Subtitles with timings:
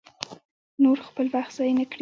[0.83, 1.89] نور خپل وخت ضایع نه کړي.